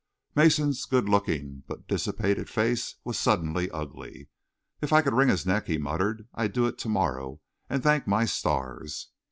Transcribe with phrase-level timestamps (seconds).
[0.33, 4.29] Mason's good looking but dissipated face was suddenly ugly.
[4.81, 7.39] "If I could wring his neck," he muttered, "I'd do it to morrow
[7.69, 9.09] and thank my stars."